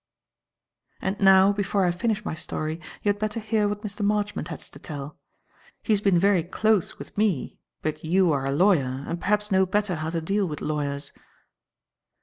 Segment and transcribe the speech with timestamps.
[0.99, 4.03] "And now, before I finish my story, you had better hear what Mr.
[4.03, 5.19] Marchmont has to tell.
[5.83, 9.67] He has been very close with me, but you are a lawyer and perhaps know
[9.67, 11.11] better how to deal with lawyers."